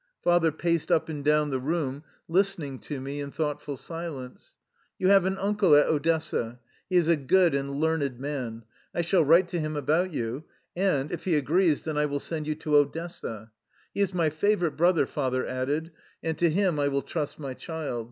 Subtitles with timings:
[0.23, 4.57] Father paced up and down the room, listen ing to me in thoughtful silence."
[4.97, 6.57] You have an uncle at Odessa.
[6.89, 8.63] He is a good and learned man.
[8.95, 10.45] I shall write to him about you
[10.75, 13.51] and, if he agrees, then I will send you to Odessa.
[13.93, 15.91] He is my favorite brother," father added,"
[16.23, 17.99] and to him I will trust my child.